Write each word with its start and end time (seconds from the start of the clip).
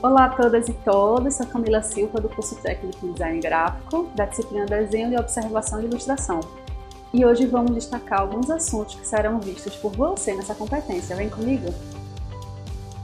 Olá 0.00 0.26
a 0.26 0.28
todas 0.28 0.68
e 0.68 0.72
todos, 0.84 1.34
sou 1.34 1.44
Camila 1.44 1.82
Silva 1.82 2.20
do 2.20 2.28
curso 2.28 2.54
técnico 2.62 3.04
em 3.04 3.12
design 3.14 3.40
gráfico 3.40 4.08
da 4.14 4.26
disciplina 4.26 4.64
Desenho 4.64 5.12
e 5.12 5.16
Observação 5.16 5.80
de 5.80 5.86
Ilustração. 5.86 6.38
E 7.12 7.26
hoje 7.26 7.46
vamos 7.46 7.74
destacar 7.74 8.20
alguns 8.20 8.48
assuntos 8.48 8.94
que 8.94 9.04
serão 9.04 9.40
vistos 9.40 9.74
por 9.74 9.90
você 9.90 10.36
nessa 10.36 10.54
competência. 10.54 11.16
Vem 11.16 11.28
comigo? 11.28 11.74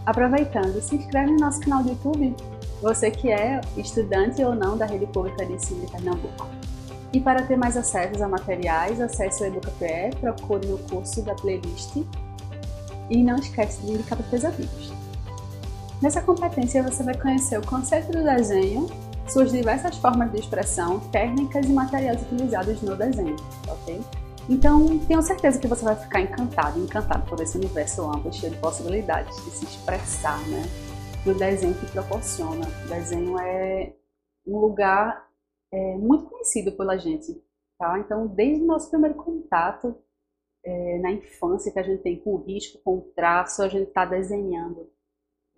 Aproveitando, 0.07 0.81
se 0.81 0.95
inscreve 0.95 1.33
no 1.33 1.39
nosso 1.39 1.59
canal 1.59 1.83
do 1.83 1.89
YouTube, 1.89 2.37
você 2.81 3.11
que 3.11 3.29
é 3.29 3.61
estudante 3.77 4.45
ou 4.45 4.55
não 4.55 4.79
da 4.79 4.87
Rede 4.87 5.07
Pública 5.07 5.45
de 5.45 5.55
Ensino 5.55 5.85
de 5.85 5.91
Pernambuco. 5.91 6.47
E 7.13 7.19
para 7.19 7.43
ter 7.43 7.57
mais 7.57 7.77
acessos 7.77 8.23
a 8.23 8.29
materiais, 8.29 9.01
acesse 9.01 9.43
o 9.43 9.47
EducaPE, 9.47 10.17
procure 10.21 10.65
no 10.69 10.79
curso 10.79 11.23
da 11.23 11.35
playlist 11.35 11.97
e 13.11 13.21
não 13.21 13.35
esquece 13.35 13.83
de 13.83 13.95
indicar 13.95 14.17
para 14.17 14.29
seus 14.29 14.45
amigos. 14.45 15.04
Nessa 16.05 16.21
competência 16.21 16.83
você 16.83 17.03
vai 17.03 17.19
conhecer 17.19 17.59
o 17.59 17.67
conceito 17.67 18.13
do 18.13 18.23
desenho, 18.23 18.89
suas 19.27 19.51
diversas 19.51 19.97
formas 19.97 20.31
de 20.31 20.39
expressão, 20.39 21.01
técnicas 21.09 21.65
e 21.65 21.73
materiais 21.73 22.21
utilizados 22.21 22.83
no 22.83 22.95
desenho, 22.95 23.37
ok? 23.67 23.99
Então, 24.47 24.99
tenho 25.07 25.23
certeza 25.23 25.59
que 25.59 25.67
você 25.67 25.83
vai 25.83 25.97
ficar 25.97 26.21
encantado, 26.21 26.79
encantado 26.79 27.27
por 27.27 27.41
esse 27.41 27.57
universo 27.57 28.03
amplo, 28.03 28.31
cheio 28.31 28.53
de 28.53 28.59
possibilidades 28.61 29.35
de 29.47 29.51
se 29.53 29.65
expressar, 29.65 30.39
né? 30.47 30.63
No 31.25 31.33
desenho 31.33 31.73
que 31.73 31.91
proporciona. 31.91 32.67
O 32.85 32.89
desenho 32.91 33.39
é 33.39 33.95
um 34.47 34.59
lugar 34.59 35.27
é, 35.73 35.97
muito 35.97 36.27
conhecido 36.27 36.73
pela 36.73 36.99
gente, 36.99 37.43
tá? 37.79 37.99
Então, 37.99 38.27
desde 38.27 38.63
o 38.63 38.67
nosso 38.67 38.91
primeiro 38.91 39.15
contato 39.15 39.97
é, 40.63 40.99
na 40.99 41.13
infância 41.13 41.73
que 41.73 41.79
a 41.79 41.83
gente 41.83 42.03
tem 42.03 42.21
com 42.21 42.35
o 42.35 42.45
risco, 42.45 42.79
com 42.85 42.99
o 42.99 43.13
traço, 43.17 43.63
a 43.63 43.69
gente 43.69 43.89
está 43.89 44.05
desenhando. 44.05 44.93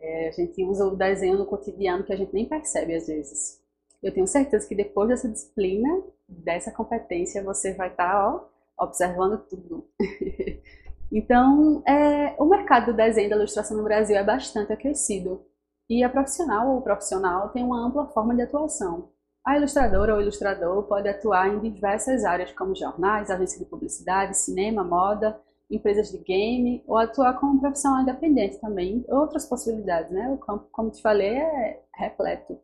É, 0.06 0.28
a 0.28 0.30
gente 0.30 0.62
usa 0.65 0.87
o 0.87 0.95
desenho 0.95 1.37
no 1.37 1.46
cotidiano 1.46 2.04
que 2.04 2.12
a 2.12 2.16
gente 2.16 2.32
nem 2.32 2.46
percebe 2.46 2.95
às 2.95 3.09
vezes. 3.09 3.60
Eu 4.01 4.15
tenho 4.15 4.26
certeza 4.26 4.66
que 4.68 4.74
depois 4.74 5.09
dessa 5.09 5.29
disciplina, 5.29 5.88
dessa 6.29 6.71
competência, 6.71 7.43
você 7.43 7.74
vai 7.74 7.88
estar 7.88 8.12
tá, 8.12 8.45
observando 8.79 9.38
tudo. 9.49 9.88
então, 11.10 11.82
é, 11.84 12.37
o 12.38 12.45
mercado 12.45 12.93
do 12.93 12.96
desenho 12.96 13.27
e 13.27 13.30
da 13.30 13.37
ilustração 13.37 13.77
no 13.77 13.82
Brasil 13.82 14.16
é 14.16 14.23
bastante 14.23 14.73
aquecido. 14.73 15.45
E 15.90 16.04
a 16.04 16.09
profissional 16.09 16.68
ou 16.68 16.82
profissional 16.82 17.49
tem 17.49 17.65
uma 17.65 17.84
ampla 17.84 18.07
forma 18.07 18.32
de 18.32 18.43
atuação. 18.43 19.10
A 19.45 19.57
ilustradora 19.57 20.15
ou 20.15 20.21
ilustrador 20.21 20.84
pode 20.84 21.09
atuar 21.09 21.49
em 21.49 21.59
diversas 21.59 22.24
áreas, 22.24 22.52
como 22.52 22.77
jornais, 22.77 23.29
agência 23.29 23.59
de 23.59 23.65
publicidade, 23.65 24.37
cinema, 24.37 24.84
moda, 24.84 25.40
empresas 25.70 26.10
de 26.10 26.18
game, 26.18 26.82
ou 26.86 26.96
atuar 26.96 27.38
como 27.40 27.60
profissional 27.60 28.02
independente 28.02 28.60
também. 28.60 29.04
Outras 29.09 29.46
possibilidades, 29.46 30.10
né? 30.10 30.30
O 30.30 30.38
campo, 30.38 30.68
como 30.70 30.90
te 30.90 31.02
falei, 31.02 31.36
é 31.36 31.82
repleto. 31.95 32.59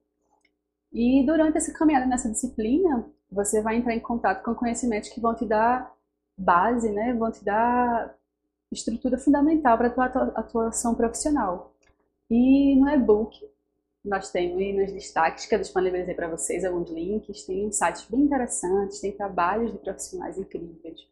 E 0.92 1.24
durante 1.24 1.56
essa 1.56 1.72
caminhada 1.72 2.06
nessa 2.06 2.30
disciplina, 2.30 3.06
você 3.30 3.62
vai 3.62 3.76
entrar 3.76 3.94
em 3.94 4.00
contato 4.00 4.44
com 4.44 4.54
conhecimentos 4.54 5.08
que 5.08 5.20
vão 5.20 5.34
te 5.34 5.46
dar 5.46 5.92
base, 6.36 6.90
né? 6.90 7.14
Vão 7.14 7.30
te 7.30 7.44
dar 7.44 8.14
estrutura 8.70 9.18
fundamental 9.18 9.76
para 9.76 9.88
a 9.88 10.08
tua 10.08 10.22
atuação 10.36 10.94
profissional. 10.94 11.74
E 12.30 12.76
no 12.76 12.88
e-book 12.88 13.50
nós 14.04 14.30
temos 14.30 14.58
nos 14.74 14.92
destaques 14.92 15.46
que 15.46 15.54
eu 15.54 15.60
disponibilizei 15.60 16.14
para 16.14 16.28
vocês 16.28 16.64
alguns 16.64 16.90
links, 16.90 17.44
tem 17.44 17.70
sites 17.70 18.04
bem 18.10 18.22
interessantes, 18.22 19.00
tem 19.00 19.12
trabalhos 19.12 19.70
de 19.70 19.78
profissionais 19.78 20.36
incríveis, 20.38 21.06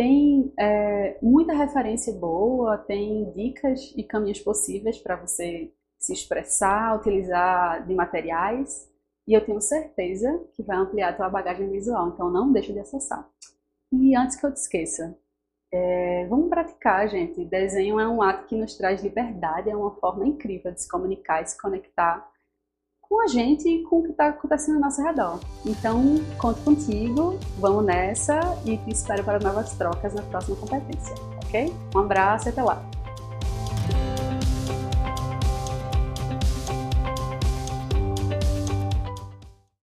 tem 0.00 0.50
é, 0.58 1.18
muita 1.20 1.52
referência 1.52 2.10
boa, 2.14 2.78
tem 2.78 3.30
dicas 3.32 3.92
e 3.94 4.02
caminhos 4.02 4.40
possíveis 4.40 4.96
para 4.96 5.14
você 5.14 5.70
se 5.98 6.14
expressar, 6.14 6.96
utilizar 6.96 7.86
de 7.86 7.94
materiais, 7.94 8.90
e 9.28 9.34
eu 9.34 9.44
tenho 9.44 9.60
certeza 9.60 10.42
que 10.54 10.62
vai 10.62 10.78
ampliar 10.78 11.10
a 11.10 11.12
tua 11.12 11.28
bagagem 11.28 11.68
visual, 11.68 12.08
então 12.08 12.30
não 12.30 12.50
deixe 12.50 12.72
de 12.72 12.78
acessar. 12.78 13.28
E 13.92 14.16
antes 14.16 14.36
que 14.36 14.46
eu 14.46 14.54
te 14.54 14.56
esqueça, 14.56 15.18
é, 15.70 16.26
vamos 16.28 16.48
praticar, 16.48 17.06
gente. 17.06 17.44
Desenho 17.44 18.00
é 18.00 18.08
um 18.08 18.22
ato 18.22 18.46
que 18.46 18.56
nos 18.56 18.78
traz 18.78 19.02
liberdade, 19.02 19.68
é 19.68 19.76
uma 19.76 19.94
forma 19.96 20.26
incrível 20.26 20.72
de 20.72 20.80
se 20.80 20.88
comunicar 20.88 21.42
e 21.42 21.46
se 21.46 21.60
conectar 21.60 22.26
com 23.10 23.20
a 23.22 23.26
gente 23.26 23.68
e 23.68 23.82
com 23.82 23.98
o 23.98 24.02
que 24.04 24.12
está 24.12 24.28
acontecendo 24.28 24.76
ao 24.76 24.82
nosso 24.82 25.02
redor. 25.02 25.40
Então, 25.66 26.00
conto 26.38 26.60
contigo, 26.60 27.36
vamos 27.58 27.84
nessa 27.84 28.38
e 28.64 28.76
te 28.78 28.92
espero 28.92 29.24
para 29.24 29.40
novas 29.40 29.74
trocas 29.74 30.14
na 30.14 30.22
próxima 30.22 30.56
competência, 30.56 31.16
ok? 31.44 31.74
Um 31.92 31.98
abraço 31.98 32.48
e 32.48 32.50
até 32.50 32.62
lá! 32.62 32.99